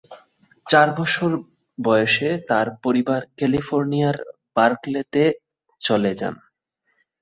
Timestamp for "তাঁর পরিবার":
2.49-3.21